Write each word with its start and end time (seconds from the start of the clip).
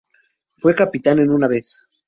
Fue 0.57 0.73
capitán 0.73 1.19
en 1.19 1.29
una 1.29 1.47
vez. 1.47 1.83